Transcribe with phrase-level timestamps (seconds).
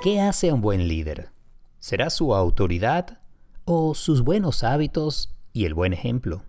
[0.00, 1.28] ¿Qué hace un buen líder?
[1.78, 3.18] ¿Será su autoridad
[3.66, 6.42] o sus buenos hábitos y el buen ejemplo?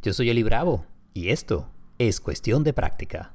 [0.00, 3.34] Yo soy Eli Bravo y esto es cuestión de práctica.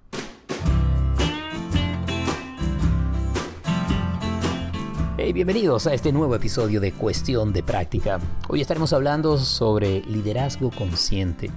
[5.19, 8.19] Hey, bienvenidos a este nuevo episodio de Cuestión de Práctica.
[8.49, 11.51] Hoy estaremos hablando sobre liderazgo consciente.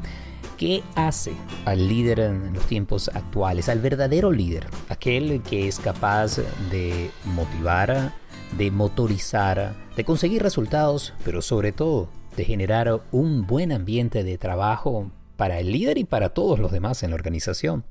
[0.57, 1.33] ¿Qué hace
[1.67, 4.67] al líder en los tiempos actuales, al verdadero líder?
[4.89, 6.39] Aquel que es capaz
[6.71, 8.15] de motivar,
[8.57, 15.11] de motorizar, de conseguir resultados, pero sobre todo de generar un buen ambiente de trabajo
[15.37, 17.85] para el líder y para todos los demás en la organización.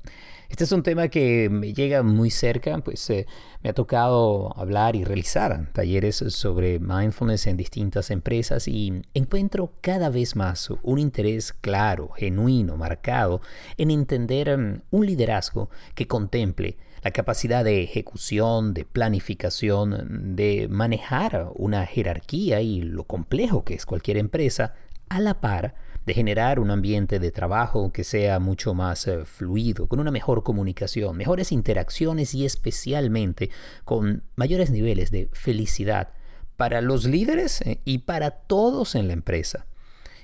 [0.48, 3.26] Este es un tema que me llega muy cerca, pues eh,
[3.62, 10.08] me ha tocado hablar y realizar talleres sobre mindfulness en distintas empresas y encuentro cada
[10.08, 13.40] vez más un interés claro, genuino, marcado
[13.76, 21.50] en entender mm, un liderazgo que contemple la capacidad de ejecución, de planificación, de manejar
[21.54, 24.74] una jerarquía y lo complejo que es cualquier empresa
[25.08, 25.74] a la par
[26.06, 30.44] de generar un ambiente de trabajo que sea mucho más eh, fluido, con una mejor
[30.44, 33.50] comunicación, mejores interacciones y especialmente
[33.84, 36.10] con mayores niveles de felicidad
[36.56, 39.66] para los líderes eh, y para todos en la empresa.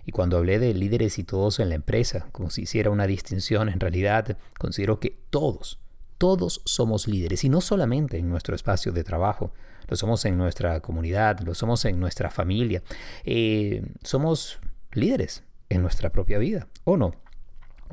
[0.07, 3.69] Y cuando hablé de líderes y todos en la empresa, como si hiciera una distinción,
[3.69, 5.81] en realidad considero que todos,
[6.17, 9.53] todos somos líderes y no solamente en nuestro espacio de trabajo,
[9.89, 12.83] lo somos en nuestra comunidad, lo somos en nuestra familia,
[13.25, 14.61] eh, somos
[14.93, 15.43] líderes
[15.75, 17.13] en nuestra propia vida, ¿o no?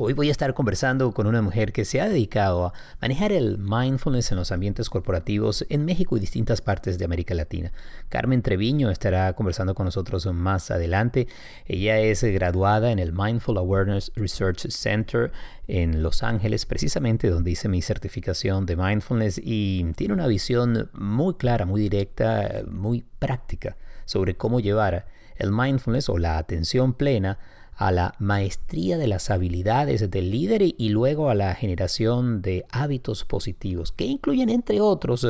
[0.01, 3.57] Hoy voy a estar conversando con una mujer que se ha dedicado a manejar el
[3.57, 7.73] mindfulness en los ambientes corporativos en México y distintas partes de América Latina.
[8.07, 11.27] Carmen Treviño estará conversando con nosotros más adelante.
[11.65, 15.33] Ella es graduada en el Mindful Awareness Research Center
[15.67, 21.33] en Los Ángeles, precisamente donde hice mi certificación de mindfulness y tiene una visión muy
[21.33, 27.37] clara, muy directa, muy práctica sobre cómo llevar el mindfulness o la atención plena
[27.79, 33.23] a la maestría de las habilidades del líder y luego a la generación de hábitos
[33.23, 35.25] positivos, que incluyen, entre otros,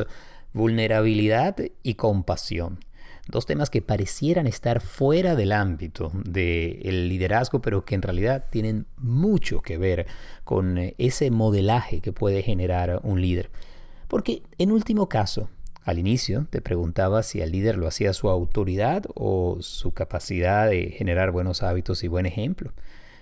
[0.51, 2.79] vulnerabilidad y compasión.
[3.27, 8.87] Dos temas que parecieran estar fuera del ámbito del liderazgo, pero que en realidad tienen
[8.97, 10.07] mucho que ver
[10.43, 13.51] con ese modelaje que puede generar un líder.
[14.07, 15.51] Porque en último caso,
[15.83, 20.91] al inicio te preguntaba si el líder lo hacía su autoridad o su capacidad de
[20.91, 22.73] generar buenos hábitos y buen ejemplo.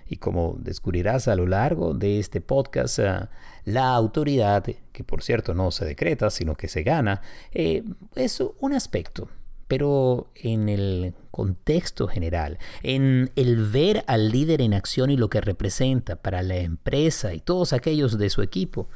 [0.06, 3.28] Y como descubrirás a lo largo de este podcast, eh,
[3.64, 7.20] la autoridad, que por cierto no se decreta, sino que se gana,
[7.52, 9.28] eh, es un aspecto.
[9.66, 15.42] Pero en el contexto general, en el ver al líder en acción y lo que
[15.42, 18.88] representa para la empresa y todos aquellos de su equipo,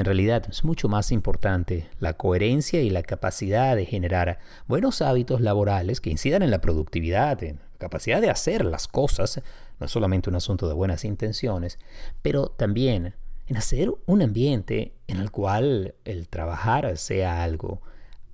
[0.00, 5.42] en realidad es mucho más importante la coherencia y la capacidad de generar buenos hábitos
[5.42, 9.42] laborales que incidan en la productividad, en la capacidad de hacer las cosas,
[9.78, 11.78] no es solamente un asunto de buenas intenciones,
[12.22, 13.14] pero también
[13.46, 17.82] en hacer un ambiente en el cual el trabajar sea algo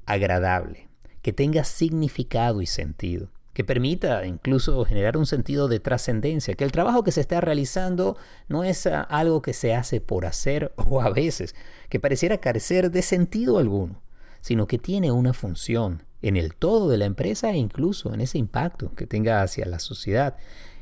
[0.04, 0.86] agradable,
[1.20, 6.72] que tenga significado y sentido que permita incluso generar un sentido de trascendencia, que el
[6.72, 8.18] trabajo que se está realizando
[8.48, 11.54] no es ah, algo que se hace por hacer o a veces
[11.88, 14.02] que pareciera carecer de sentido alguno,
[14.42, 18.36] sino que tiene una función en el todo de la empresa e incluso en ese
[18.36, 20.36] impacto que tenga hacia la sociedad.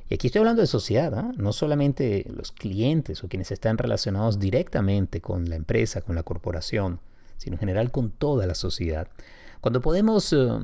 [0.08, 1.30] Y aquí estoy hablando de sociedad, ¿ah?
[1.36, 6.98] no solamente los clientes o quienes están relacionados directamente con la empresa, con la corporación,
[7.36, 9.06] sino en general con toda la sociedad.
[9.60, 10.58] Cuando podemos eh,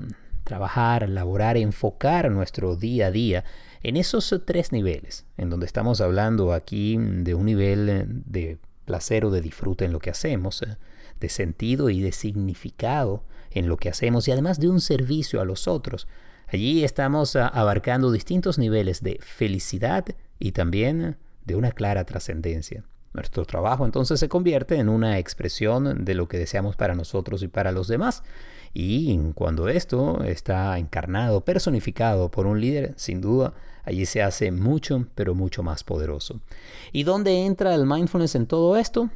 [0.44, 3.44] trabajar, laborar, enfocar nuestro día a día
[3.82, 9.24] en esos tres niveles, en donde estamos hablando aquí de un nivel eh, de placer
[9.24, 10.76] o de disfrute en lo que hacemos, eh,
[11.20, 15.44] de sentido y de significado en lo que hacemos y además de un servicio a
[15.44, 16.08] los otros.
[16.48, 20.04] Allí estamos ah, abarcando distintos niveles de felicidad
[20.38, 22.84] y también de una clara trascendencia.
[23.12, 27.48] Nuestro trabajo entonces se convierte en una expresión de lo que deseamos para nosotros y
[27.48, 28.22] para los demás.
[28.72, 33.52] Y cuando esto está encarnado, personificado por un líder, sin duda,
[33.84, 36.40] allí se hace mucho, pero mucho más poderoso.
[36.92, 39.10] ¿Y dónde entra el mindfulness en todo esto?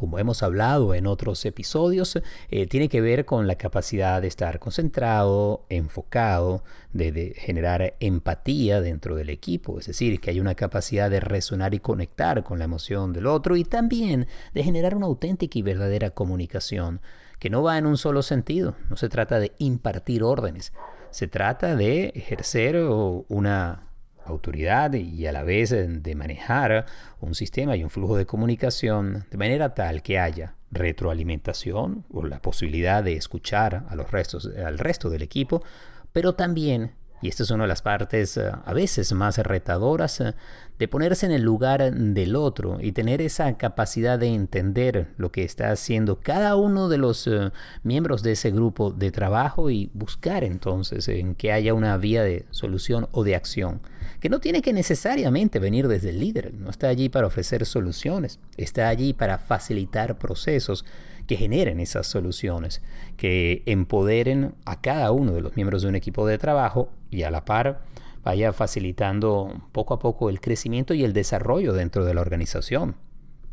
[0.00, 4.58] como hemos hablado en otros episodios, eh, tiene que ver con la capacidad de estar
[4.58, 6.64] concentrado, enfocado,
[6.94, 11.80] de, generar empatía dentro del equipo, es decir, que hay una capacidad de resonar y
[11.80, 17.02] conectar con la emoción del otro y también de generar una auténtica y verdadera comunicación
[17.40, 20.72] que no va en un solo sentido, no se trata de impartir órdenes,
[21.10, 23.88] se trata de ejercer una
[24.24, 26.86] autoridad y a la vez de manejar
[27.18, 32.40] un sistema y un flujo de comunicación de manera tal que haya retroalimentación o la
[32.40, 35.64] posibilidad de escuchar a los restos, al resto del equipo,
[36.12, 36.92] pero también
[37.22, 40.34] y esta es una de las partes eh, a veces más retadoras eh,
[40.78, 45.44] de ponerse en el lugar del otro y tener esa capacidad de entender lo que
[45.44, 47.50] está haciendo cada uno de los eh,
[47.82, 52.46] miembros de ese grupo de trabajo y buscar entonces en que haya una vía de
[52.50, 53.80] solución o de acción
[54.20, 58.38] que no tiene que necesariamente venir desde el líder, no está allí para ofrecer soluciones,
[58.58, 60.84] está allí para facilitar procesos
[61.30, 62.82] que generen esas soluciones,
[63.16, 67.30] que empoderen a cada uno de los miembros de un equipo de trabajo y a
[67.30, 67.82] la par
[68.24, 72.96] vaya facilitando poco a poco el crecimiento y el desarrollo dentro de la organización.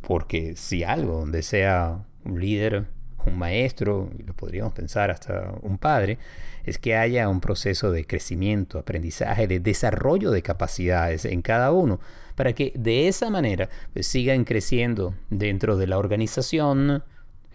[0.02, 2.88] Porque si algo donde sea un líder,
[3.28, 6.18] un maestro, y lo podríamos pensar hasta un padre,
[6.64, 12.00] es que haya un proceso de crecimiento, aprendizaje, de desarrollo de capacidades en cada uno,
[12.34, 17.04] para que de esa manera pues, sigan creciendo dentro de la organización,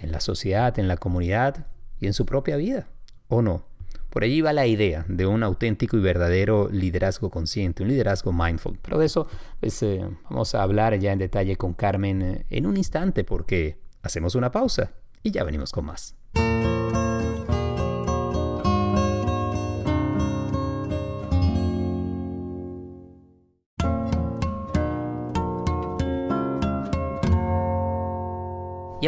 [0.03, 1.67] en la sociedad, en la comunidad
[2.01, 2.89] y en su propia vida,
[3.29, 3.65] ¿o no?
[4.11, 8.79] Por allí va la idea de un auténtico y verdadero liderazgo consciente, un liderazgo mindful.
[8.83, 9.27] Pero de eso
[9.59, 13.79] pues, eh, vamos a hablar ya en detalle con Carmen eh, en un instante porque
[14.03, 16.15] hacemos una pausa y ya venimos con más.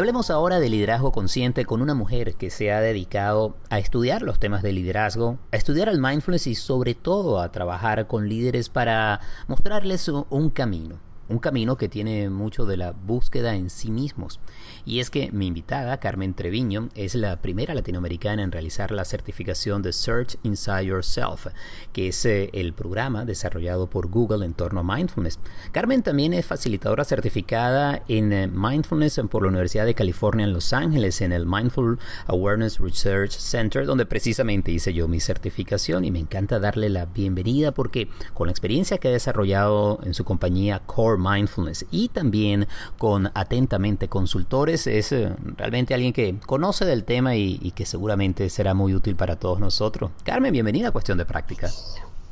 [0.05, 4.39] Hablemos ahora de liderazgo consciente con una mujer que se ha dedicado a estudiar los
[4.39, 9.21] temas de liderazgo, a estudiar el mindfulness y sobre todo a trabajar con líderes para
[9.49, 10.99] mostrarles un camino
[11.29, 14.41] un camino que tiene mucho de la búsqueda en sí mismos.
[14.85, 19.83] Y es que mi invitada, Carmen Treviño, es la primera latinoamericana en realizar la certificación
[19.83, 21.47] de Search Inside Yourself,
[21.93, 25.39] que es eh, el programa desarrollado por Google en torno a mindfulness.
[25.73, 30.73] Carmen también es facilitadora certificada en eh, mindfulness por la Universidad de California en Los
[30.73, 36.19] Ángeles, en el Mindful Awareness Research Center, donde precisamente hice yo mi certificación y me
[36.19, 41.14] encanta darle la bienvenida porque con la experiencia que ha desarrollado en su compañía Core
[41.19, 42.67] Mindfulness y también
[42.99, 44.87] con Atentamente Consultores.
[44.87, 49.37] Es eh, realmente alguien que conoce del tema y, que seguramente será muy útil para
[49.37, 50.11] todos nosotros.
[50.25, 51.71] Carmen, bienvenida a Cuestión de Práctica.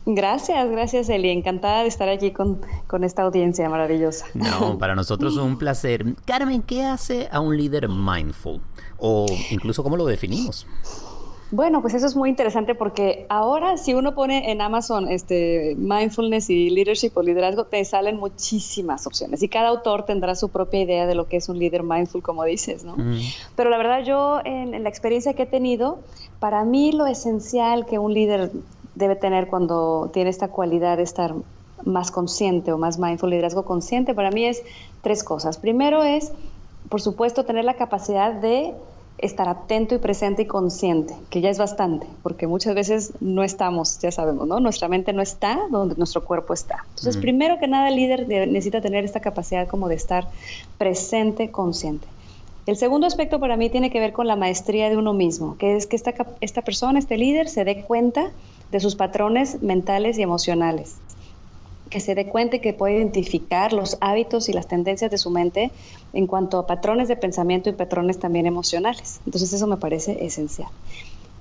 [0.05, 1.31] Gracias, gracias Eli.
[1.31, 4.27] Encantada de estar aquí con, con, esta audiencia maravillosa.
[4.35, 6.17] No, para nosotros es un placer.
[6.25, 8.61] Carmen, ¿qué hace a un líder mindful?
[8.99, 10.67] O incluso cómo lo definimos.
[11.53, 16.49] Bueno, pues eso es muy interesante porque ahora si uno pone en Amazon este mindfulness
[16.49, 21.07] y leadership o liderazgo, te salen muchísimas opciones y cada autor tendrá su propia idea
[21.07, 22.97] de lo que es un líder mindful, como dices, ¿no?
[23.55, 25.99] Pero la verdad yo en, la experiencia que he tenido,
[26.41, 28.51] para mí lo esencial que un líder
[28.95, 31.35] debe tener cuando tiene esta cualidad de estar
[31.85, 34.63] más consciente o más mindful, liderazgo consciente, para mí es
[35.03, 35.59] tres cosas.
[35.59, 36.33] Primero es,
[36.89, 38.73] por supuesto, tener la capacidad de
[39.19, 43.99] estar atento y presente y consciente, que ya es bastante, porque muchas veces no estamos,
[44.01, 44.59] ya sabemos, ¿no?
[44.59, 46.85] Nuestra mente no está donde nuestro cuerpo está.
[46.91, 50.29] Entonces, primero que nada, el líder necesita tener esta capacidad como de estar
[50.77, 52.09] presente, consciente.
[52.67, 55.77] El segundo aspecto para mí tiene que ver con la maestría de uno mismo, que
[55.77, 58.31] es que esta, esta persona, este líder, se dé cuenta
[58.71, 60.97] de sus patrones mentales y emocionales
[61.93, 65.31] que se dé cuenta y que pueda identificar los hábitos y las tendencias de su
[65.31, 65.71] mente
[66.15, 69.21] en cuanto a patrones de pensamiento y patrones también emocionales.
[69.27, 70.71] Entonces eso me parece esencial.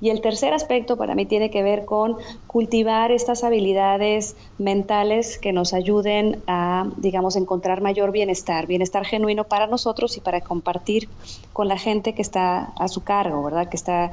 [0.01, 2.17] Y el tercer aspecto para mí tiene que ver con
[2.47, 9.67] cultivar estas habilidades mentales que nos ayuden a, digamos, encontrar mayor bienestar, bienestar genuino para
[9.67, 11.07] nosotros y para compartir
[11.53, 13.69] con la gente que está a su cargo, ¿verdad?
[13.69, 14.11] Que está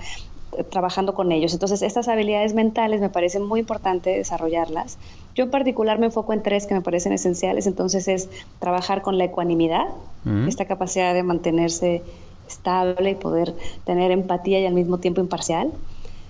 [0.71, 1.52] trabajando con ellos.
[1.52, 4.99] Entonces, estas habilidades mentales me parecen muy importante desarrollarlas.
[5.35, 7.67] Yo en particular me enfoco en tres que me parecen esenciales.
[7.67, 8.28] Entonces, es
[8.59, 9.87] trabajar con la ecuanimidad,
[10.47, 12.02] esta capacidad de mantenerse
[12.47, 15.71] estable y poder tener empatía y al mismo tiempo imparcial.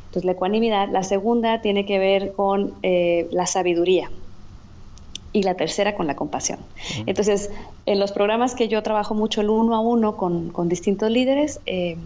[0.06, 0.88] Entonces, la ecuanimidad.
[0.88, 4.10] La segunda tiene que ver con eh, la sabiduría.
[5.30, 6.58] Y la tercera con la compasión.
[7.04, 7.50] Entonces,
[7.84, 11.60] en los programas que yo trabajo mucho el uno a uno con, con distintos líderes,
[11.66, 11.98] eh,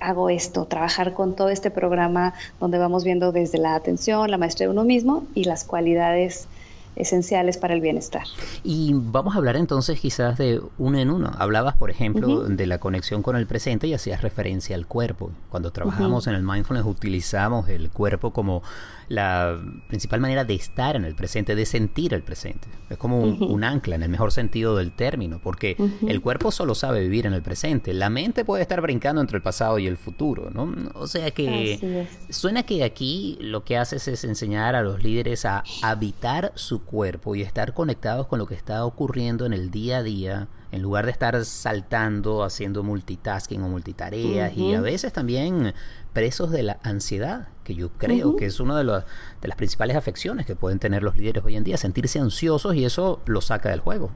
[0.00, 4.68] hago esto, trabajar con todo este programa donde vamos viendo desde la atención, la maestría
[4.68, 6.48] de uno mismo y las cualidades
[6.96, 8.24] esenciales para el bienestar.
[8.64, 11.30] Y vamos a hablar entonces quizás de uno en uno.
[11.38, 15.30] Hablabas, por ejemplo, de la conexión con el presente y hacías referencia al cuerpo.
[15.50, 18.62] Cuando trabajamos en el mindfulness utilizamos el cuerpo como
[19.08, 19.58] la
[19.88, 22.68] principal manera de estar en el presente, de sentir el presente.
[22.90, 27.00] Es como un, ancla en el mejor sentido del término, porque el cuerpo solo sabe
[27.00, 27.92] vivir en el presente.
[27.92, 30.72] La mente puede estar brincando entre el pasado y el futuro, ¿no?
[30.94, 35.64] O sea que suena que aquí lo que haces es enseñar a los líderes a
[35.82, 40.02] habitar su cuerpo y estar conectados con lo que está ocurriendo en el día a
[40.02, 45.74] día, en lugar de estar saltando, haciendo multitasking o multitareas y a veces también
[46.16, 50.46] presos de la ansiedad, que yo creo que es una de, de las principales afecciones
[50.46, 53.80] que pueden tener los líderes hoy en día, sentirse ansiosos y eso los saca del
[53.80, 54.08] juego.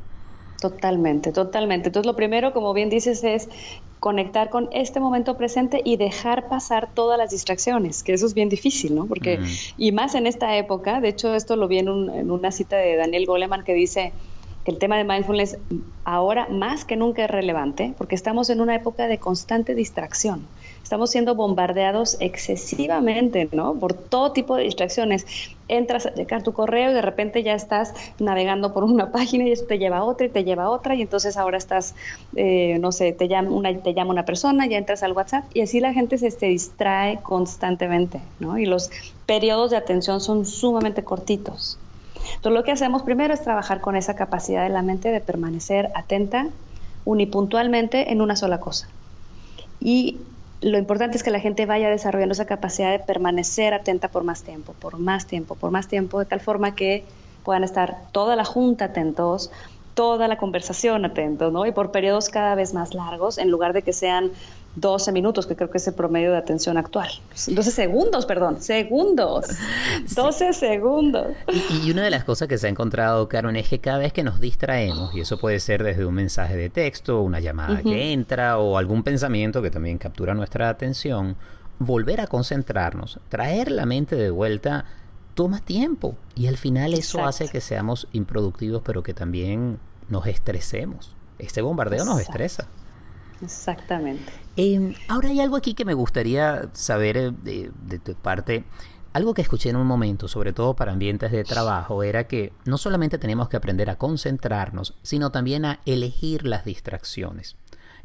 [0.63, 1.91] Totalmente, totalmente.
[1.91, 3.51] Entonces lo primero, como bien dices, es
[3.99, 8.49] conectar con este momento presente y dejar pasar todas las distracciones, que eso es bien
[8.49, 9.05] difícil, ¿no?
[9.05, 9.39] Porque,
[9.77, 12.97] y más en esta época, de hecho esto lo vi en, en una cita de
[12.97, 14.15] Daniel Goleman que dice
[14.65, 15.59] que el tema de mindfulness
[16.05, 20.47] ahora más que nunca es relevante, porque estamos en una época de constante distracción
[20.83, 23.75] estamos siendo bombardeados excesivamente, ¿no?
[23.75, 25.27] Por todo tipo de distracciones.
[25.69, 29.53] Entras a checar tu correo y de repente ya estás navegando por una página y
[29.53, 31.95] eso te lleva a otra y te lleva a otra y entonces ahora estás,
[32.35, 35.61] eh, no sé, te llama, una, te llama una persona, ya entras al WhatsApp y
[35.61, 38.59] así la gente se, se distrae constantemente, ¿no?
[38.59, 38.91] Y los
[39.27, 41.79] periodos de atención son sumamente cortitos.
[42.35, 45.91] Entonces lo que hacemos primero es trabajar con esa capacidad de la mente de permanecer
[45.95, 46.49] atenta
[47.05, 48.89] unipuntualmente en una sola cosa.
[49.81, 50.19] Y
[50.61, 54.43] lo importante es que la gente vaya desarrollando esa capacidad de permanecer atenta por más
[54.43, 57.05] tiempo, por más tiempo, por más tiempo, de tal forma que
[57.45, 59.51] puedan estar toda la junta atentos,
[59.95, 61.65] toda la conversación atentos, ¿no?
[61.67, 64.33] Y por periodos cada vez más largos, en lugar de que sean
[64.77, 67.09] 12 minutos, que creo que es el promedio de atención actual.
[67.49, 69.47] 12 segundos, perdón, segundos.
[70.15, 71.29] 12 segundos.
[71.85, 74.23] Y, una de las cosas que se ha encontrado, Carmen, es que cada vez que
[74.23, 78.59] nos distraemos, y eso puede ser desde un mensaje de texto, una llamada que entra
[78.59, 81.37] o algún pensamiento que también captura nuestra atención,
[81.81, 84.85] volver a concentrarnos, traer la mente de vuelta,
[85.35, 86.15] toma tiempo.
[86.37, 91.17] Y al final eso hace que seamos improductivos, pero que también nos estresemos.
[91.39, 92.69] Este bombardeo nos estresa.
[93.43, 94.33] Exactamente.
[94.57, 98.65] Em, ahora hay algo aquí que me gustaría saber eh, de, tu parte.
[99.13, 102.79] Algo que escuché en un momento, sobre todo para ambientes de trabajo, era que no
[102.79, 107.57] solamente tenemos que aprender a concentrarnos, sino también a elegir las distracciones.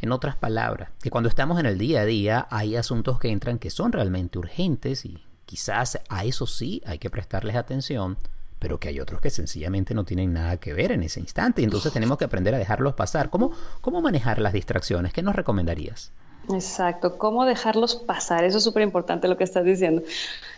[0.01, 3.59] En otras palabras, que cuando estamos en el día a día hay asuntos que entran
[3.59, 8.17] que son realmente urgentes y quizás a eso sí hay que prestarles atención,
[8.59, 11.65] pero que hay otros que sencillamente no tienen nada que ver en ese instante y
[11.65, 13.29] entonces tenemos que aprender a dejarlos pasar.
[13.29, 15.13] ¿Cómo, cómo manejar las distracciones?
[15.13, 16.11] ¿Qué nos recomendarías?
[16.53, 20.03] Exacto, cómo dejarlos pasar, eso es súper importante lo que estás diciendo.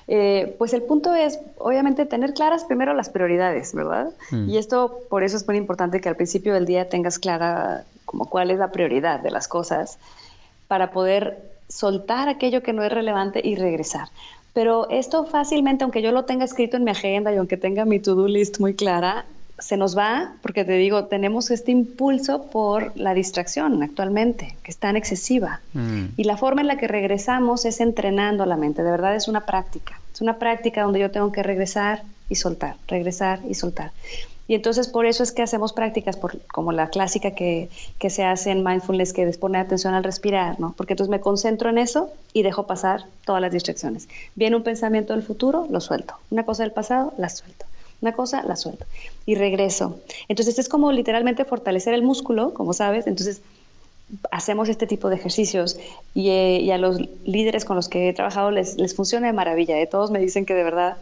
[0.08, 4.10] Eh, pues el punto es, obviamente, tener claras primero las prioridades, ¿verdad?
[4.32, 4.50] Mm.
[4.50, 8.30] Y esto, por eso es muy importante que al principio del día tengas clara como
[8.30, 9.98] cuál es la prioridad de las cosas
[10.68, 11.38] para poder
[11.70, 14.08] soltar aquello que no es relevante y regresar.
[14.58, 18.00] Pero esto fácilmente, aunque yo lo tenga escrito en mi agenda y aunque tenga mi
[18.00, 19.24] to-do list muy clara,
[19.60, 24.78] se nos va porque te digo, tenemos este impulso por la distracción actualmente, que es
[24.78, 25.62] tan excesiva.
[25.74, 26.06] Mm.
[26.18, 29.46] Y la forma en la que regresamos es entrenando la mente, de verdad es una
[29.46, 30.02] práctica.
[30.12, 33.92] Es una práctica donde yo tengo que regresar y soltar, regresar y soltar.
[34.48, 36.18] Y entonces por eso es que hacemos prácticas
[36.52, 37.70] como la clásica que,
[38.10, 40.74] se hace en mindfulness, que es poner atención al respirar, ¿no?
[40.78, 44.08] Porque entonces me concentro en eso y dejo pasar todas las distracciones.
[44.36, 46.14] Viene un pensamiento del futuro, lo suelto.
[46.32, 47.66] Una cosa del pasado, la suelto.
[48.02, 48.86] Una cosa, la suelto.
[49.26, 50.00] Y regreso.
[50.30, 53.08] Entonces es como literalmente fortalecer el músculo, como sabes.
[53.08, 53.42] Entonces
[54.32, 55.78] hacemos este tipo de ejercicios
[56.14, 59.80] y, eh, a los líderes con los que he trabajado les, les funciona de maravilla.
[59.80, 59.88] ¿eh?
[59.88, 60.98] Todos me dicen que de verdad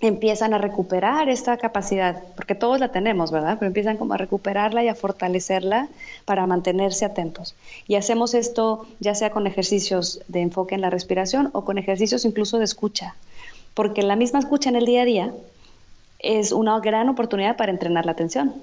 [0.00, 3.56] empiezan a recuperar esta capacidad, porque todos la tenemos, ¿verdad?
[3.58, 5.88] Pero empiezan como a recuperarla y a fortalecerla
[6.24, 7.54] para mantenerse atentos.
[7.86, 12.24] Y hacemos esto ya sea con ejercicios de enfoque en la respiración o con ejercicios
[12.24, 13.14] incluso de escucha,
[13.74, 15.34] porque la misma escucha en el día a día
[16.22, 18.54] es una gran oportunidad para entrenar la atención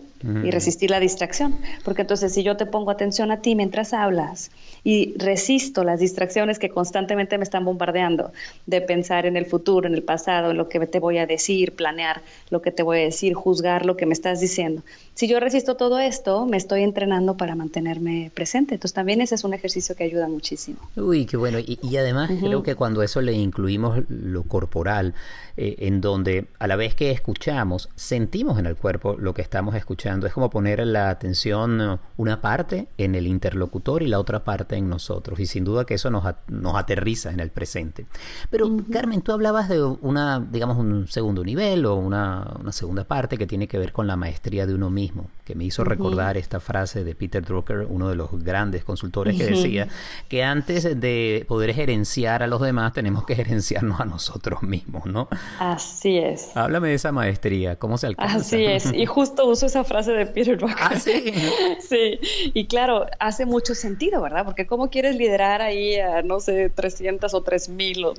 [0.44, 1.56] y resistir la distracción.
[1.84, 4.52] Porque entonces si yo te pongo atención a ti mientras hablas
[4.84, 8.32] y resisto las distracciones que constantemente me están bombardeando
[8.66, 11.76] de pensar en el futuro, en el pasado, en lo que te voy a decir,
[11.76, 14.82] planear lo que te voy a decir, juzgar lo que me estás diciendo.
[15.18, 18.76] Si yo resisto todo esto, me estoy entrenando para mantenerme presente.
[18.76, 20.78] Entonces también ese es un ejercicio que ayuda muchísimo.
[20.96, 21.58] Uy, qué bueno.
[21.58, 25.16] Y, además creo que cuando eso le incluimos lo corporal,
[25.60, 29.74] eh, en donde a la vez que escuchamos, sentimos en el cuerpo lo que estamos
[29.74, 34.44] escuchando es como poner la atención eh, una parte en el interlocutor y la otra
[34.44, 35.40] parte en nosotros.
[35.40, 38.06] Y sin duda que eso nos, nos aterriza en el presente.
[38.52, 43.40] Pero Carmen, tú hablabas de una, digamos, un segundo nivel o una, una, segunda parte
[43.40, 45.07] que tiene que ver con la maestría de uno mismo,
[45.46, 49.46] que me hizo recordar esta frase de Peter Drucker, uno de los grandes consultores, que
[49.46, 49.88] decía
[50.28, 55.30] que antes de poder gerenciar a los demás tenemos que gerenciarnos a nosotros mismos, ¿no?
[55.60, 56.56] Así es.
[56.56, 58.38] Háblame de esa maestría, ¿cómo se alcanza?
[58.38, 60.78] Así es, y justo uso esa frase de Peter Drucker.
[60.80, 61.34] Ah, sí.
[61.80, 62.20] sí,
[62.54, 64.46] y claro, hace mucho sentido, ¿verdad?
[64.46, 68.14] Porque ¿cómo quieres liderar ahí a, no sé, 300 o 3000 o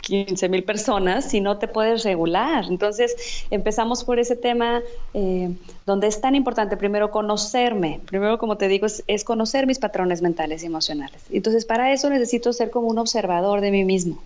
[0.00, 2.64] 15 mil personas si no te puedes regular.
[2.68, 4.82] Entonces empezamos por ese tema
[5.14, 5.50] eh,
[5.86, 8.00] donde es tan importante primero conocerme.
[8.06, 11.22] Primero, como te digo, es, conocer mis patrones mentales y emocionales.
[11.30, 14.22] Entonces para eso necesito ser como un observador de mí mismo.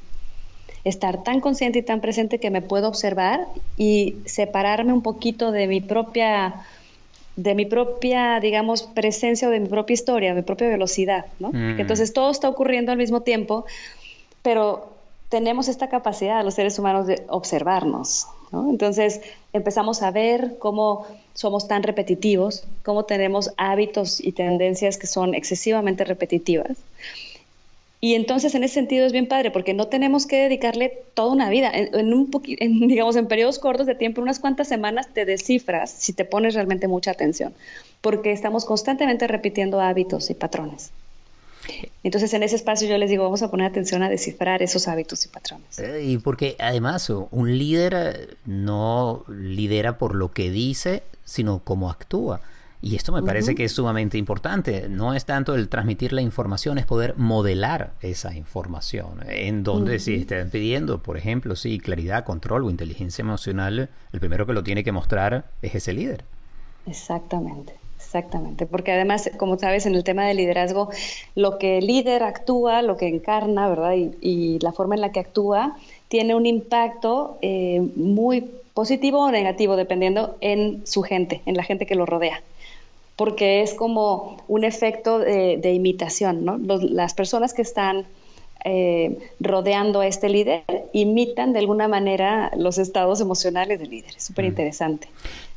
[0.85, 3.41] Estar tan consciente y tan presente que me puedo observar
[3.77, 6.55] y separarme un poquito de mi propia
[7.37, 11.51] de mi propia, digamos, presencia o de mi propia historia, de mi propia velocidad, ¿no?
[11.53, 11.79] Mm.
[11.79, 13.65] Entonces todo está ocurriendo al mismo tiempo,
[14.43, 14.98] pero
[15.29, 18.27] tenemos esta capacidad, los seres humanos, de observarnos.
[18.53, 19.21] Entonces
[19.53, 26.05] empezamos a ver cómo somos tan repetitivos, cómo tenemos hábitos y tendencias que son excesivamente
[26.05, 26.79] repetitivas.
[28.01, 31.51] Y entonces en ese sentido es bien padre porque no tenemos que dedicarle toda una
[31.51, 31.71] vida.
[31.75, 32.31] En, un
[32.89, 36.89] digamos, en periodos cortos de tiempo, unas cuantas semanas te descifras si te pones realmente
[36.89, 37.53] mucha atención,
[38.01, 40.91] porque estamos constantemente repitiendo hábitos y patrones.
[42.03, 45.25] Entonces, en ese espacio yo les digo, vamos a poner atención a descifrar esos hábitos
[45.27, 45.79] y patrones.
[45.79, 51.91] Eh, y porque además un líder eh, no lidera por lo que dice, sino cómo
[51.91, 52.41] actúa.
[52.81, 54.89] Y esto me parece que es sumamente importante.
[54.89, 59.25] No es tanto el transmitir la información, es poder modelar esa información.
[59.29, 64.47] En donde si están pidiendo, por ejemplo, sí, claridad, control o inteligencia emocional, el primero
[64.47, 66.25] que lo tiene que mostrar es ese líder.
[66.87, 67.75] Exactamente.
[68.09, 70.89] Exactamente, porque además, como sabes, en el tema del liderazgo,
[71.35, 73.97] lo que el líder actúa, lo que encarna, ¿verdad?
[74.23, 75.77] Y, la forma en la que actúa
[76.09, 81.85] tiene un impacto eh, muy positivo o negativo, dependiendo en su gente, en la gente
[81.85, 82.43] que lo rodea
[83.17, 86.57] porque es como un efecto de, imitación, ¿no?
[86.57, 88.07] las personas que están
[88.65, 90.63] eh, rodeando a este líder
[90.93, 94.13] imitan de alguna manera los estados emocionales del líder.
[94.17, 95.09] Es súper interesante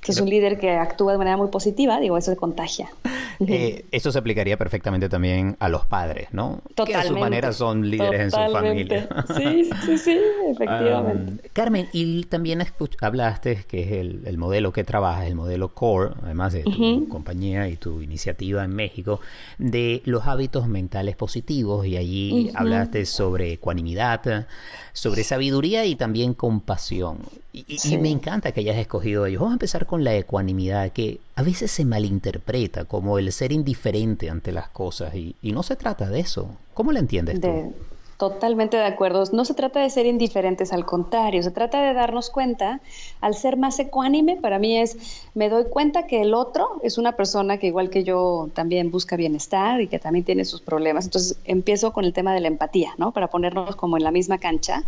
[0.01, 2.89] que es un líder que actúa de manera muy positiva, digo, eso se contagia.
[3.48, 6.62] Eh, esto se aplicaría perfectamente también a los padres, ¿no?
[6.75, 6.91] Totalmente.
[6.91, 9.10] Que a su manera son líderes en su familia.
[9.36, 10.20] Sí, sí, sí,
[10.51, 11.50] efectivamente.
[11.51, 12.63] Carmen, y también
[13.01, 17.77] hablaste que es el, modelo que trabajas, el modelo CORE, además de tu compañía y
[17.77, 19.22] tu iniciativa en México,
[19.58, 24.46] de los hábitos mentales positivos, y allí hablaste sobre ecuanimidad,
[24.94, 27.18] sobre sabiduría y también compasión.
[27.53, 29.42] Y, me encanta que hayas escogido ellos.
[29.42, 34.29] Vamos a empezar con la ecuanimidad, que a veces se malinterpreta como el ser indiferente
[34.29, 36.55] ante las cosas y, no se trata de eso.
[36.74, 37.74] ¿Cómo la entiendes tú?
[38.22, 39.24] Totalmente de acuerdo.
[39.31, 42.79] No se trata de ser indiferentes, al contrario, se trata de darnos cuenta,
[43.20, 44.96] al ser más ecuánime, para mí es,
[45.34, 49.16] me doy cuenta que el otro es una persona que igual que yo también busca
[49.16, 51.05] bienestar y que también tiene sus problemas.
[51.05, 53.12] Entonces empiezo con el tema de la empatía, ¿no?
[53.12, 54.84] Para ponernos como en la misma cancha.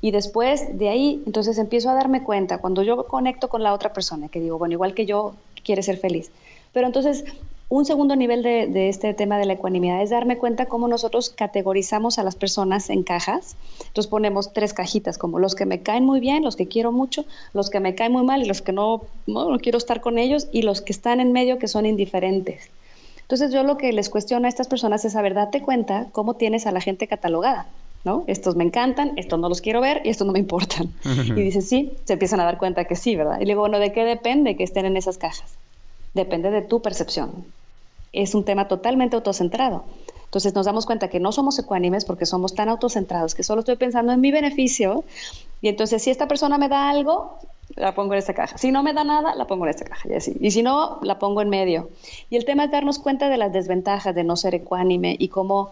[0.00, 3.92] Y después de ahí, entonces empiezo a darme cuenta, cuando yo conecto con la otra
[3.92, 6.32] persona, que digo, bueno, igual que yo, quiere ser feliz.
[6.72, 7.24] Pero entonces
[7.68, 12.18] un segundo nivel de, este tema de la ecuanimidad es darme cuenta cómo nosotros categorizamos
[12.18, 13.56] a las personas en cajas.
[13.88, 17.24] Entonces ponemos tres cajitas, como los que me caen muy bien, los que quiero mucho,
[17.54, 20.46] los que me caen muy mal y los que no, no, quiero estar con ellos,
[20.52, 22.70] y los que están en medio que son indiferentes.
[23.22, 26.34] Entonces yo lo que les cuestiono a estas personas es, a ver, date cuenta cómo
[26.34, 27.66] tienes a la gente catalogada.
[28.04, 28.22] ¿No?
[28.28, 30.92] Estos me encantan, estos no los quiero ver y estos no me importan.
[31.26, 33.40] Y dices, sí, se empiezan a dar cuenta que sí, ¿verdad?
[33.40, 35.56] Y luego, bueno, ¿de qué depende que estén en esas cajas?
[36.16, 37.44] depende de tu percepción.
[38.12, 39.84] Es un tema totalmente autocentrado.
[40.24, 43.76] Entonces nos damos cuenta que no somos ecuánimes porque somos tan autocentrados que solo estoy
[43.76, 45.04] pensando en mi beneficio
[45.62, 47.38] y entonces si esta persona me da algo,
[47.74, 48.58] la pongo en esta caja.
[48.58, 50.36] Si no me da nada, la pongo en esta caja y así.
[50.40, 51.90] Y si no, la pongo en medio.
[52.28, 55.70] Y el tema es darnos cuenta de las desventajas de no ser ecuánime y cómo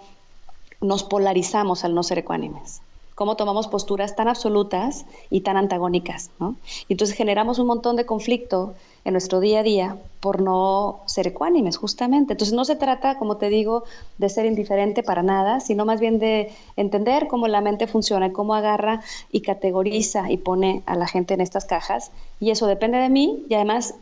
[0.81, 2.81] nos polarizamos al no ser ecuánimes
[3.15, 6.57] cómo tomamos posturas tan absolutas y tan antagónicas, ¿no?
[6.89, 8.75] Entonces generamos un montón de conflicto
[9.05, 12.33] en nuestro día a día por no ser ecuánimes, justamente.
[12.33, 13.85] Entonces no se trata, como te digo,
[14.19, 18.55] de ser indiferente para nada, sino más bien de entender cómo la mente funciona, cómo
[18.55, 22.11] agarra y categoriza y pone a la gente en estas cajas.
[22.41, 23.95] Y eso depende de mí y además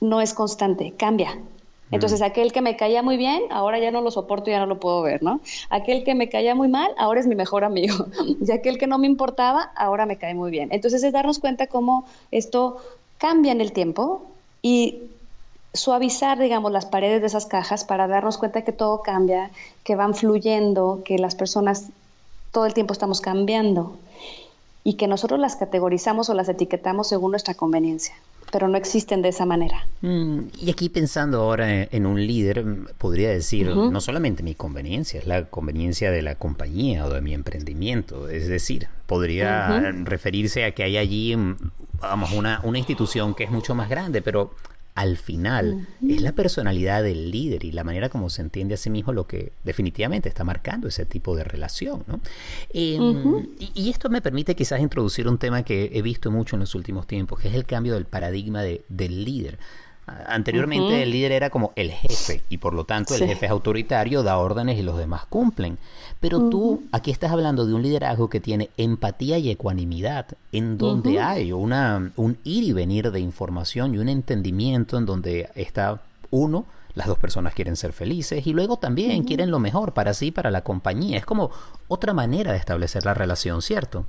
[0.00, 1.38] no es constante, cambia.
[1.90, 4.66] Entonces, aquel que me caía muy bien, ahora ya no lo soporto, y ya no
[4.66, 5.40] lo puedo ver, ¿no?
[5.70, 8.06] Aquel que me caía muy mal, ahora es mi mejor amigo.
[8.46, 10.68] y aquel que no me importaba, ahora me cae muy bien.
[10.72, 12.76] Entonces, es darnos cuenta cómo esto
[13.18, 14.22] cambia en el tiempo
[14.62, 15.02] y
[15.72, 19.50] suavizar, digamos, las paredes de esas cajas para darnos cuenta que todo cambia,
[19.84, 21.88] que van fluyendo, que las personas
[22.52, 23.96] todo el tiempo estamos cambiando
[24.82, 28.14] y que nosotros las categorizamos o las etiquetamos según nuestra conveniencia
[28.50, 29.86] pero no existen de esa manera.
[30.02, 32.64] Mm, y aquí pensando ahora en, un líder,
[32.98, 37.34] podría decir, no solamente mi conveniencia, es la conveniencia de la compañía o de mi
[37.34, 38.28] emprendimiento.
[38.28, 41.56] Es decir, podría referirse a que hay allí, mm,
[42.00, 44.52] vamos, una, una institución que es mucho más grande, pero
[44.94, 48.90] al final es la personalidad del líder y la manera como se entiende a sí
[48.90, 52.04] mismo lo que definitivamente está marcando ese tipo de relación.
[52.06, 52.20] ¿no?
[52.72, 56.74] Em, y, esto me permite quizás introducir un tema que he visto mucho en los
[56.74, 59.58] últimos tiempos, que es el cambio del paradigma del líder.
[60.26, 64.22] Anteriormente el líder era como el jefe y por lo tanto el jefe es autoritario,
[64.22, 65.78] da órdenes y los demás cumplen.
[66.20, 71.20] Pero tú aquí estás hablando de un liderazgo que tiene empatía y ecuanimidad, en donde
[71.20, 76.66] hay una, un ir y venir de información y un entendimiento en donde está uno,
[76.94, 80.50] las dos personas quieren ser felices y luego también quieren lo mejor para sí, para
[80.50, 81.18] la compañía.
[81.18, 81.50] Es como
[81.88, 84.06] otra manera de establecer la relación, ¿cierto?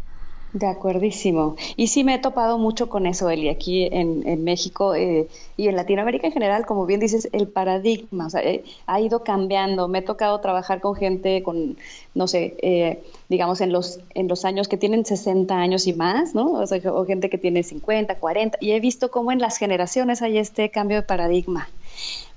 [0.54, 1.56] De acuerdísimo.
[1.78, 5.78] Y sí me he topado mucho con eso, Eli, aquí en, México eh, y en
[5.78, 9.88] Latinoamérica en general, como bien dices, el paradigma o sea, eh, ha ido cambiando.
[9.88, 11.78] Me he tocado trabajar con gente con,
[12.16, 16.36] no sé, eh, digamos, en los, en los años que tienen 60 años y más,
[16.36, 16.52] ¿no?
[16.52, 20.22] O, sea, o gente que tiene 50, 40, y he visto cómo en las generaciones
[20.22, 21.70] hay este cambio de paradigma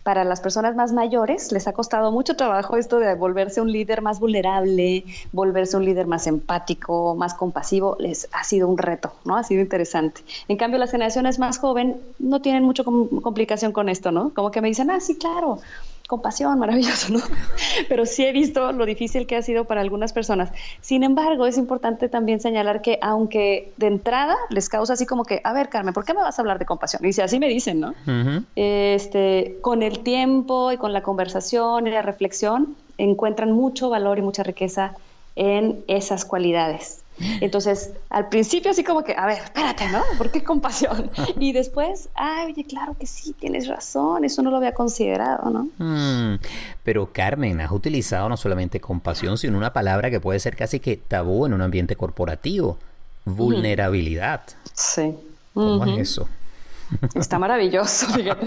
[0.05, 4.03] para las personas más mayores les ha costado mucho trabajo esto de volverse un líder
[4.03, 9.37] más vulnerable, volverse un líder más empático, más compasivo, les ha sido un reto, ¿no?
[9.37, 10.21] Ha sido interesante.
[10.47, 14.33] En cambio, las generaciones más jóvenes no tienen mucha complicación con esto, ¿no?
[14.35, 15.59] Como que me dicen, ah, sí, claro,
[16.07, 17.21] compasión, maravilloso, ¿no?
[17.89, 20.51] Pero sí he visto lo difícil que ha sido para algunas personas.
[20.81, 25.41] Sin embargo, es importante también señalar que aunque de entrada les causa así como que,
[25.45, 27.05] a ver, Carmen, ¿por qué me vas a hablar de compasión?
[27.05, 27.95] Y si así me dicen, ¿no?
[28.57, 34.23] Este, con el tiempo y con la conversación y la reflexión, encuentran mucho valor y
[34.23, 34.95] mucha riqueza
[35.37, 37.04] en esas cualidades.
[37.19, 40.03] Entonces, al principio así como que, a ver, espérate, ¿no?
[40.19, 41.11] ¿Por qué compasión?
[41.39, 45.69] Y después, ay, oye, claro que sí, tienes razón, eso no lo había considerado, ¿no?
[45.79, 46.39] Mm,
[46.83, 50.97] pero Carmen, has utilizado no solamente compasión, sino una palabra que puede ser casi que
[50.97, 52.79] tabú en un ambiente corporativo,
[53.25, 54.43] vulnerabilidad.
[54.73, 55.15] Sí.
[55.55, 56.29] ¿Cómo es eso?
[57.15, 58.47] Está maravilloso, fíjate.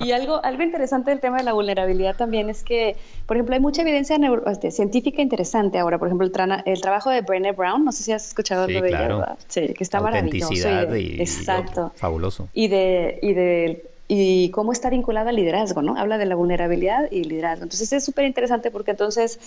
[0.00, 3.60] Y algo, algo interesante del tema de la vulnerabilidad también es que, por ejemplo, hay
[3.60, 5.98] mucha evidencia este, científica interesante ahora.
[5.98, 8.88] Por ejemplo, el, el trabajo de Brené Brown, no sé si has escuchado algo de
[8.88, 9.36] ella.
[9.48, 10.52] Sí, que está maravilloso.
[10.96, 11.92] Y, exacto.
[11.96, 12.48] fabuloso.
[12.52, 15.96] Y de, y de y cómo está vinculada al liderazgo, ¿no?
[15.96, 17.64] Habla de la vulnerabilidad y liderazgo.
[17.64, 19.38] Entonces es súper interesante porque entonces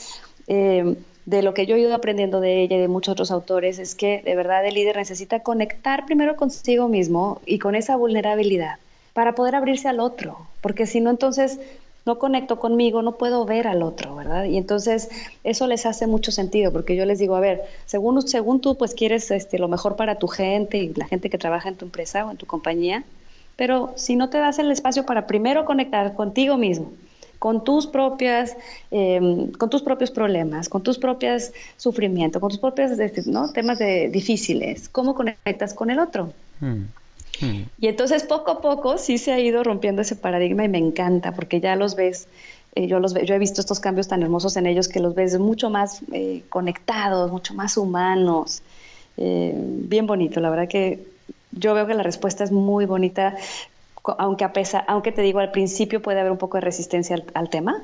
[0.47, 3.79] eh, de lo que yo he ido aprendiendo de ella y de muchos otros autores
[3.79, 8.77] es que de verdad el líder necesita conectar primero consigo mismo y con esa vulnerabilidad
[9.13, 11.59] para poder abrirse al otro, porque si no entonces
[12.05, 14.45] no conecto conmigo, no puedo ver al otro, ¿verdad?
[14.45, 15.09] Y entonces
[15.43, 18.93] eso les hace mucho sentido, porque yo les digo, a ver, según, según tú pues
[18.93, 22.25] quieres este, lo mejor para tu gente y la gente que trabaja en tu empresa
[22.25, 23.03] o en tu compañía,
[23.57, 26.93] pero si no te das el espacio para primero conectar contigo mismo,
[27.39, 28.55] con tus propias,
[28.91, 32.91] em, con tus propios problemas, con tus propios sufrimientos, con tus propios
[33.27, 33.51] ¿no?
[33.51, 36.33] temas de, difíciles, cómo conectas con el otro.
[36.59, 36.85] Hmm.
[37.41, 37.63] Hmm.
[37.79, 41.33] Y entonces poco a poco sí se ha ido rompiendo ese paradigma y me encanta
[41.33, 42.27] porque ya los ves,
[42.73, 45.37] eh, yo los yo he visto estos cambios tan hermosos en ellos que los ves
[45.37, 48.63] mucho más eh, conectados, mucho más humanos,
[49.17, 50.39] eh, bien bonito.
[50.39, 51.16] La verdad que
[51.51, 53.35] yo veo que la respuesta es muy bonita,
[54.17, 57.49] aunque a pesar, aunque te digo al principio puede haber un poco de resistencia al
[57.49, 57.83] tema,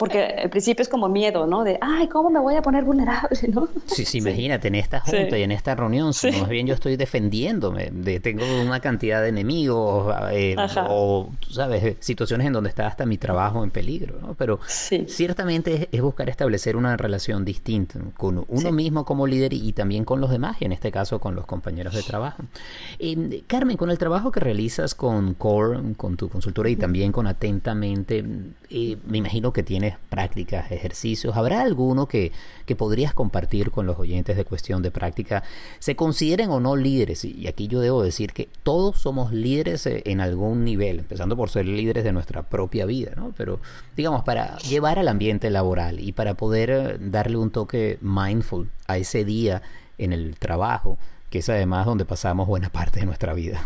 [0.00, 1.62] porque al principio es como miedo, ¿no?
[1.62, 3.68] De, ay, ¿cómo me voy a poner vulnerable, no?
[3.84, 7.90] Sí, sí, imagínate, en esta junta y en esta reunión, más bien yo estoy defendiéndome,
[7.92, 10.56] de, tengo una cantidad de enemigos, eh,
[10.88, 11.96] o, ¿sabes?
[12.00, 14.32] Situaciones en donde está hasta mi trabajo en peligro, ¿no?
[14.32, 20.06] Pero ciertamente es, buscar establecer una relación distinta con uno mismo como líder y, también
[20.06, 22.42] con los demás, y en este caso con los compañeros de trabajo.
[22.98, 27.26] Eh, Carmen, con el trabajo que realizas con Core, con tu consultora y también con
[27.26, 28.24] Atentamente,
[28.70, 31.36] eh, me imagino que tienes prácticas, ejercicios.
[31.36, 32.32] ¿Habrá alguno que,
[32.66, 35.42] que, podrías compartir con los oyentes de cuestión de práctica?
[35.78, 37.24] ¿Se consideren o no líderes?
[37.24, 41.50] Y aquí yo debo decir que todos somos líderes eh, en algún nivel, empezando por
[41.50, 43.32] ser líderes de nuestra propia vida, ¿no?
[43.36, 43.60] Pero
[43.96, 48.98] digamos, para llevar al ambiente laboral y para poder eh, darle un toque mindful a
[48.98, 49.62] ese día
[49.98, 50.98] en el trabajo,
[51.30, 53.64] que es además donde pasamos buena parte de nuestra vida.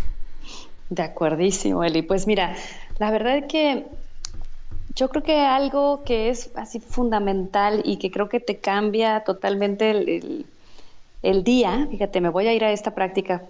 [0.90, 2.02] De acuerdísimo, Eli.
[2.02, 2.54] Pues mira,
[2.98, 3.86] la verdad es que
[4.96, 9.90] yo creo que algo que es así fundamental y que creo que te cambia totalmente
[11.22, 13.42] el, día, fíjate, me voy a ir a esta práctica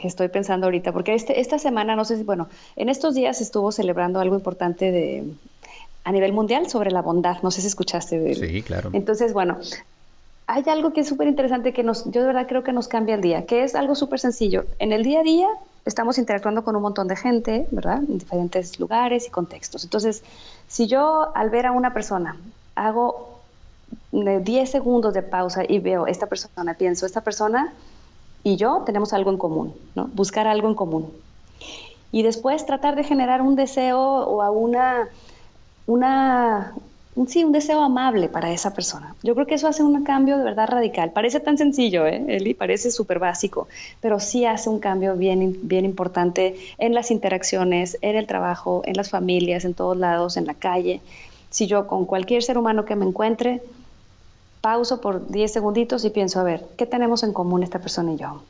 [0.00, 3.40] que estoy pensando ahorita, porque este, esta semana, no sé si, bueno, en estos días
[3.40, 5.24] estuvo celebrando algo importante de,
[6.04, 8.18] a nivel mundial sobre la bondad, no sé si escuchaste.
[8.18, 8.90] De, sí, claro.
[8.92, 9.58] Entonces, bueno,
[10.46, 13.16] hay algo que es súper interesante que nos, yo de verdad creo que nos cambia
[13.16, 14.66] el día, que es algo súper sencillo.
[14.78, 15.48] En el día a día
[15.86, 17.98] estamos interactuando con un montón de gente, ¿verdad?
[17.98, 19.84] En diferentes lugares y contextos.
[19.84, 20.22] Entonces,
[20.66, 22.36] si yo al ver a una persona
[22.74, 23.40] hago
[24.10, 27.72] 10 segundos de pausa y veo esta persona, pienso, esta persona
[28.42, 30.08] y yo tenemos algo en común, ¿no?
[30.12, 31.12] Buscar algo en común.
[32.12, 35.08] y después tratar de generar un deseo o a una,
[35.86, 36.72] una,
[37.26, 39.14] sí, un deseo amable para esa persona.
[39.22, 41.12] Yo creo que eso hace un cambio de verdad radical.
[41.12, 42.52] Parece tan sencillo, ¿eh, Eli?
[42.52, 43.68] Parece súper básico,
[44.02, 48.96] pero sí hace un cambio bien, bien importante en las interacciones, en el trabajo, en
[48.96, 51.00] las familias, en todos lados, en la calle.
[51.48, 53.62] Si yo con cualquier ser humano que me encuentre,
[54.60, 58.16] pauso por 10 segunditos y pienso, a ver, ¿qué tenemos en común esta persona y
[58.16, 58.42] yo?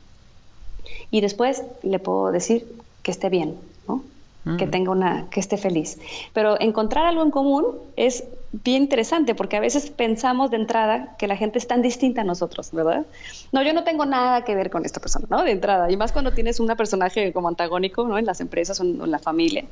[1.09, 2.67] Y después le puedo decir
[3.01, 3.55] que esté bien,
[4.57, 5.99] que tenga una, que esté feliz.
[6.33, 11.27] Pero encontrar algo en común es bien interesante porque a veces pensamos de entrada que
[11.27, 13.05] la gente es tan distinta a nosotros, ¿verdad?
[13.51, 15.43] No, yo no tengo nada que ver con esta persona, ¿no?
[15.43, 15.91] De entrada.
[15.91, 18.17] Y más cuando tienes un personaje como antagónico, ¿no?
[18.17, 19.65] En las empresas o en la familia.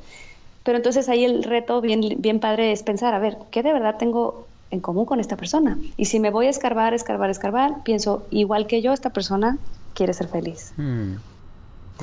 [0.63, 3.97] Pero entonces ahí el reto bien, bien padre es pensar, a ver, ¿qué de verdad
[3.97, 5.77] tengo en común con esta persona?
[5.95, 9.59] Y si me voy a escarbar, escarbar, escarbar, pienso, igual que yo, esta persona
[9.93, 10.73] quiere ser feliz.
[10.75, 11.17] Mm.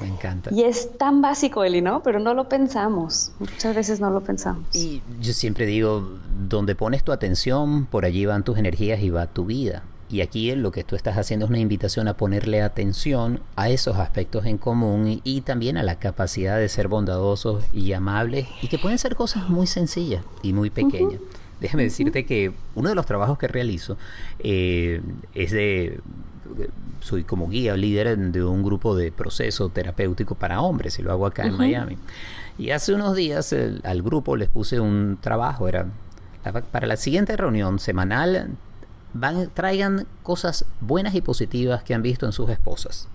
[0.01, 0.51] Me encanta.
[0.53, 2.03] Y es tan básico, Eli, ¿no?
[2.03, 3.33] Pero no lo pensamos.
[3.39, 4.65] Muchas veces no lo pensamos.
[4.75, 6.09] Y yo siempre digo,
[6.49, 9.83] donde pones tu atención, por allí van tus energías y va tu vida.
[10.13, 13.97] Y aquí lo que tú estás haciendo es una invitación a ponerle atención a esos
[13.97, 18.79] aspectos en común y, también a la capacidad de ser bondadosos y amables y que
[18.79, 21.19] pueden ser cosas muy sencillas y muy pequeñas.
[21.61, 23.97] Déjame decirte que uno de los trabajos que realizo
[24.41, 25.01] eh,
[25.35, 26.01] es de
[27.01, 31.27] soy como guía, líder de un grupo de proceso terapéutico para hombres y lo hago
[31.27, 31.99] acá en Miami.
[32.59, 35.87] Y hace unos días al grupo les puse un trabajo, era
[36.71, 38.51] para la siguiente reunión semanal,
[39.15, 43.09] van, traigan cosas buenas y positivas que han visto en sus esposas.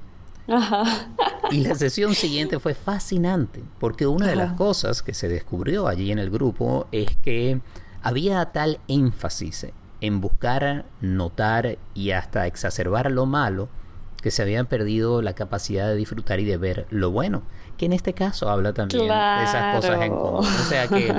[1.51, 6.11] Y la sesión siguiente fue fascinante, porque una de las cosas que se descubrió allí
[6.11, 7.61] en el grupo es que
[8.01, 9.67] había tal énfasis
[10.01, 13.69] en buscar, notar y hasta exacerbar lo malo,
[14.21, 17.43] que se habían perdido la capacidad de disfrutar y de ver lo bueno,
[17.77, 20.45] que en este caso habla también de esas cosas en común.
[20.45, 21.13] O sea que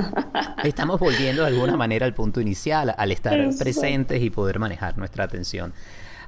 [0.63, 5.23] estamos volviendo de alguna manera al punto inicial, al estar presentes y poder manejar nuestra
[5.23, 5.73] atención.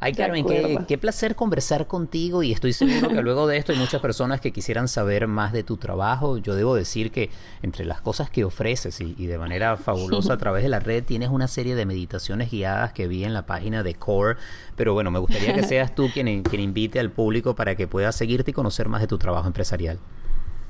[0.04, 0.44] Ay, Carmen,
[0.88, 4.52] qué, placer conversar contigo y estoy seguro que luego de esto hay muchas personas que
[4.52, 6.40] quisieran saber más de tu trabajo.
[6.40, 7.30] Yo debo decir que
[7.62, 11.30] entre las cosas que ofreces y, de manera fabulosa a través de la red tienes
[11.30, 14.38] una serie de meditaciones guiadas que vi en la página de Core,
[14.76, 18.12] pero bueno, me gustaría que seas tú quien, quien invite al público para que pueda
[18.12, 20.00] seguirte y conocer más de tu trabajo empresarial.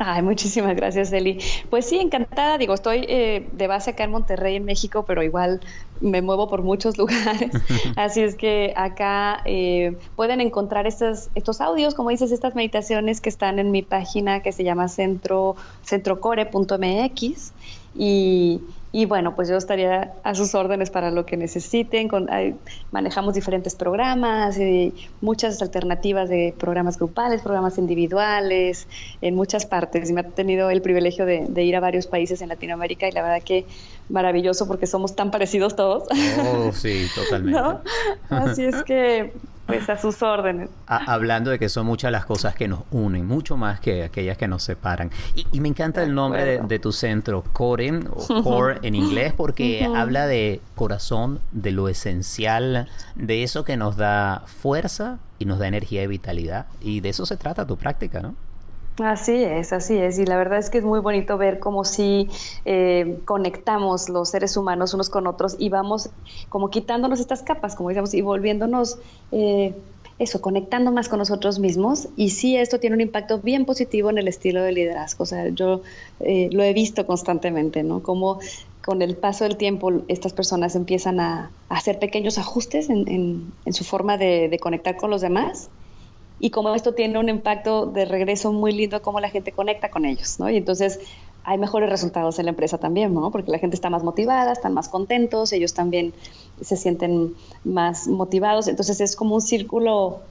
[0.03, 1.37] Ay, muchísimas gracias, Eli.
[1.69, 2.57] Pues sí, encantada.
[2.57, 5.59] Digo, estoy eh, de base acá en Monterrey, en México, pero igual
[5.99, 7.51] me muevo por muchos lugares.
[7.95, 13.29] Así es que acá eh, pueden encontrar estos, estos audios, como dices, estas meditaciones que
[13.29, 17.53] están en mi página que se llama centro, centrocore.mx.
[17.93, 18.61] Y,
[18.93, 22.09] y bueno, pues yo estaría a sus órdenes para lo que necesiten.
[22.09, 22.27] Con,
[22.91, 28.87] manejamos diferentes programas y muchas alternativas de programas grupales, programas individuales,
[29.21, 30.09] en muchas partes.
[30.09, 33.11] Y me ha tenido el privilegio de, de, ir a varios países en Latinoamérica y
[33.11, 33.65] la verdad que
[34.09, 36.03] maravilloso porque somos tan parecidos todos.
[36.43, 37.61] Oh, sí, totalmente.
[38.29, 39.31] Así es que
[39.77, 40.69] pues a sus órdenes.
[40.87, 44.47] hablando de que son muchas las cosas que nos unen, mucho más que aquellas que
[44.47, 45.11] nos separan.
[45.35, 50.27] Y, me encanta el nombre de, tu centro, Core, o Core en inglés, porque habla
[50.27, 56.03] de corazón, de lo esencial, de eso que nos da fuerza y nos da energía
[56.03, 56.65] y vitalidad.
[56.81, 58.35] Y de eso se trata tu práctica, ¿no?
[59.03, 60.19] Así es, así es.
[60.19, 62.29] Y la verdad es que es muy bonito ver cómo si
[62.65, 66.09] eh, conectamos los seres humanos unos con otros y vamos
[66.49, 68.99] como quitándonos estas capas, como decíamos, y volviéndonos
[69.31, 69.73] eh,
[70.19, 72.09] eso, conectando más con nosotros mismos.
[72.15, 75.23] Y sí, esto tiene un impacto bien positivo en el estilo de liderazgo.
[75.23, 75.81] O sea, yo
[76.19, 78.03] eh, lo he visto constantemente, ¿no?
[78.03, 78.39] Como
[78.85, 84.17] con el paso del tiempo estas personas empiezan a, hacer pequeños ajustes en, su forma
[84.17, 85.69] de conectar con los demás
[86.41, 90.05] y como esto tiene un impacto de regreso muy lindo, cómo la gente conecta con
[90.05, 90.49] ellos, ¿no?
[90.49, 90.99] Y entonces
[91.43, 93.29] hay mejores resultados en la empresa también, ¿no?
[93.29, 96.13] Porque la gente está más motivada, están más contentos, ellos también
[96.59, 100.21] se sienten más motivados, entonces es como un círculo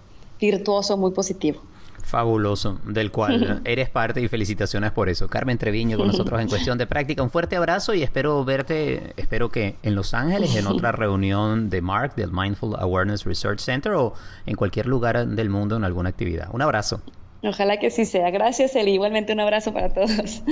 [0.41, 1.61] virtuoso muy positivo.
[2.03, 5.29] Fabuloso, del cual eres parte y felicitaciones por eso.
[5.29, 7.23] Carmen Treviño con nosotros en cuestión de práctica.
[7.23, 11.81] Un fuerte abrazo y espero verte, espero que en Los Ángeles, en otra reunión de
[11.83, 14.15] Mark del Mindful Awareness Research Center o
[14.47, 16.49] en cualquier lugar del mundo en alguna actividad.
[16.53, 17.03] Un abrazo.
[17.43, 18.31] Ojalá que sí sea.
[18.31, 18.93] Gracias, Eli.
[18.93, 20.43] Igualmente un abrazo para todos.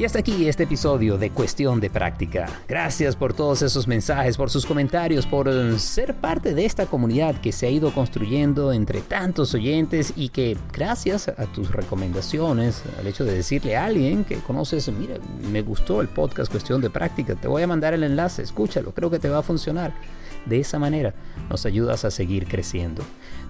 [0.00, 2.48] Y hasta aquí este episodio de Cuestión de Práctica.
[2.66, 7.38] Gracias por todos esos mensajes, por sus comentarios, por eh, ser parte de esta comunidad
[7.38, 13.08] que se ha ido construyendo entre tantos oyentes y que gracias a tus recomendaciones, al
[13.08, 15.16] hecho de decirle a alguien que conoces, mira,
[15.52, 19.10] me gustó el podcast Cuestión de Práctica, te voy a mandar el enlace, escúchalo, creo
[19.10, 19.92] que te va a funcionar.
[20.46, 21.12] De esa manera
[21.50, 23.02] nos ayudas a seguir creciendo.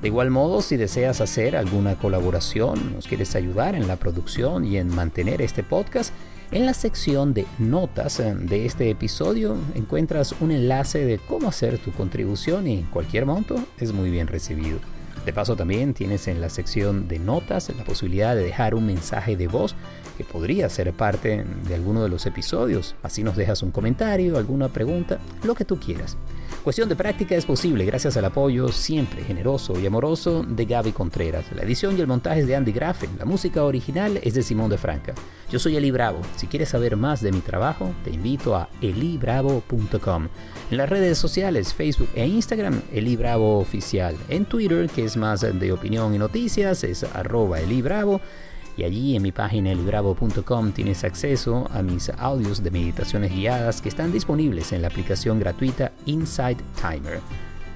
[0.03, 4.79] De igual modo, si deseas hacer alguna colaboración, nos quieres ayudar en la producción y
[4.79, 6.13] en mantener este podcast,
[6.53, 11.79] en la sección de notas eh, de este episodio encuentras un enlace de cómo hacer
[11.79, 14.79] tu contribución y cualquier monto es muy bien recibido.
[15.25, 19.37] De paso también tienes en la sección de notas la posibilidad de dejar un mensaje
[19.37, 19.75] de voz
[20.17, 22.97] que podría ser parte de alguno de los episodios.
[23.03, 26.17] Así nos dejas un comentario, alguna pregunta, lo que tú quieras.
[26.65, 31.47] Cuestión de práctica es posible gracias al apoyo siempre generoso y amoroso de Gaby Contreras.
[31.55, 33.09] La edición y el montaje es de Andy Graffen.
[33.19, 35.15] La música original es de Simón de Franca.
[35.51, 36.21] Yo soy Eli Bravo.
[36.37, 40.29] Si quieres saber más de mi trabajo, te invito a elibravo.com.
[40.71, 44.15] En las redes sociales, Facebook e Instagram, Eli Bravo Oficial.
[44.29, 48.21] En Twitter, que es más de opinión y noticias, es arroba Eli Bravo
[48.77, 53.89] y allí en mi página libravo.com tienes acceso a mis audios de meditaciones guiadas que
[53.89, 57.21] están disponibles en la aplicación gratuita Insight Timer.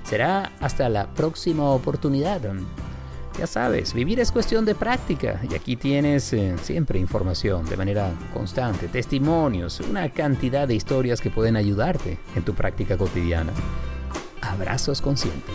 [0.05, 2.43] Será hasta la próxima oportunidad.
[3.39, 8.13] Ya sabes, vivir es cuestión de práctica y aquí tienes eh, siempre información de manera
[8.33, 13.53] constante, testimonios, una cantidad de historias que pueden ayudarte en tu práctica cotidiana.
[14.41, 15.55] Abrazos conscientes.